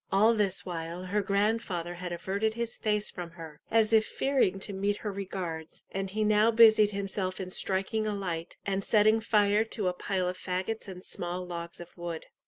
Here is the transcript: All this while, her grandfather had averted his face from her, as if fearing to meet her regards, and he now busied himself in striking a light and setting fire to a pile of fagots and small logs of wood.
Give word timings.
All 0.11 0.33
this 0.33 0.65
while, 0.65 1.03
her 1.03 1.21
grandfather 1.21 1.93
had 1.93 2.11
averted 2.11 2.55
his 2.55 2.75
face 2.75 3.11
from 3.11 3.29
her, 3.37 3.59
as 3.69 3.93
if 3.93 4.03
fearing 4.07 4.59
to 4.61 4.73
meet 4.73 4.97
her 5.05 5.11
regards, 5.11 5.83
and 5.91 6.09
he 6.09 6.23
now 6.23 6.49
busied 6.49 6.89
himself 6.89 7.39
in 7.39 7.51
striking 7.51 8.07
a 8.07 8.15
light 8.15 8.57
and 8.65 8.83
setting 8.83 9.19
fire 9.19 9.63
to 9.65 9.87
a 9.89 9.93
pile 9.93 10.27
of 10.27 10.39
fagots 10.39 10.87
and 10.87 11.03
small 11.03 11.45
logs 11.45 11.79
of 11.79 11.95
wood. 11.99 12.25